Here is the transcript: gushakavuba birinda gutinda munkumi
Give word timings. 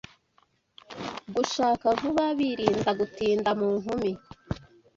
gushakavuba 1.35 2.23
birinda 2.37 2.91
gutinda 2.99 3.49
munkumi 3.59 4.11